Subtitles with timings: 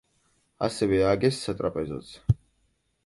[0.67, 2.11] ასევე ააგეს სატრაპეზოც.